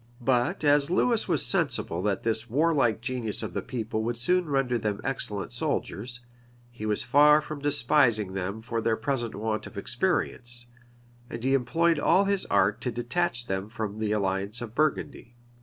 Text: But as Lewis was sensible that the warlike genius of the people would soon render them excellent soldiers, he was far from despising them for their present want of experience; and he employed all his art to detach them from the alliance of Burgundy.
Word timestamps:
But 0.21 0.63
as 0.63 0.89
Lewis 0.89 1.27
was 1.27 1.45
sensible 1.45 2.01
that 2.01 2.23
the 2.23 2.45
warlike 2.49 3.01
genius 3.01 3.43
of 3.43 3.53
the 3.53 3.61
people 3.61 4.01
would 4.01 4.17
soon 4.17 4.49
render 4.49 4.79
them 4.79 4.99
excellent 5.03 5.53
soldiers, 5.53 6.21
he 6.71 6.87
was 6.87 7.03
far 7.03 7.39
from 7.39 7.59
despising 7.61 8.33
them 8.33 8.63
for 8.63 8.81
their 8.81 8.95
present 8.97 9.35
want 9.35 9.67
of 9.67 9.77
experience; 9.77 10.65
and 11.29 11.43
he 11.43 11.53
employed 11.53 11.99
all 11.99 12.25
his 12.25 12.47
art 12.47 12.81
to 12.81 12.91
detach 12.91 13.45
them 13.45 13.69
from 13.69 13.99
the 13.99 14.11
alliance 14.11 14.59
of 14.59 14.73
Burgundy. 14.73 15.35